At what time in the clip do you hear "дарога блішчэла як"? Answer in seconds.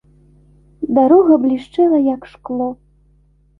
0.99-2.21